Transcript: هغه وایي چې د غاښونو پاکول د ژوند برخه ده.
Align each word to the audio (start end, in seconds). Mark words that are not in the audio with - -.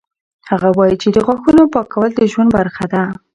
هغه 0.49 0.69
وایي 0.77 0.95
چې 1.01 1.07
د 1.11 1.17
غاښونو 1.25 1.63
پاکول 1.73 2.09
د 2.15 2.21
ژوند 2.31 2.49
برخه 2.57 2.85
ده. 2.93 3.03